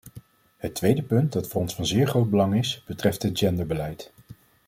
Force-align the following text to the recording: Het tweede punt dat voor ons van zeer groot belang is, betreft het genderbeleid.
Het 0.57 0.73
tweede 0.75 1.01
punt 1.01 1.31
dat 1.33 1.47
voor 1.47 1.61
ons 1.61 1.75
van 1.75 1.85
zeer 1.85 2.07
groot 2.07 2.29
belang 2.29 2.57
is, 2.57 2.83
betreft 2.87 3.21
het 3.23 3.37
genderbeleid. 3.37 4.11